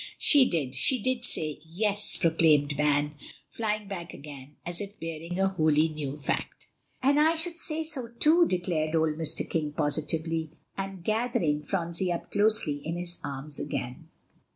"She 0.17 0.49
did 0.49 0.73
she 0.73 0.99
did 0.99 1.23
say 1.23 1.59
'Yes,'" 1.63 2.15
proclaimed 2.15 2.73
Van, 2.75 3.13
flying 3.51 3.87
back 3.87 4.15
again, 4.15 4.55
as 4.65 4.81
if 4.81 4.99
bearing 4.99 5.39
a 5.39 5.49
wholly 5.49 5.89
new 5.89 6.17
fact. 6.17 6.65
"And 7.03 7.19
I 7.19 7.35
should 7.35 7.59
say 7.59 7.83
so 7.83 8.07
too," 8.07 8.47
declared 8.47 8.95
old 8.95 9.15
Mr. 9.19 9.47
King 9.47 9.73
positively, 9.73 10.53
and 10.75 11.03
gathering 11.03 11.61
Phronsie 11.61 12.11
up 12.11 12.31
closely 12.31 12.81
in 12.83 12.97
his 12.97 13.19
arms 13.23 13.59
again. 13.59 14.07